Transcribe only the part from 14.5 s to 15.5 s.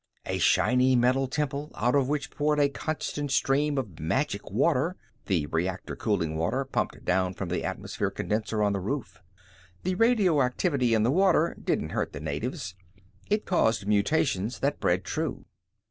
that bred true.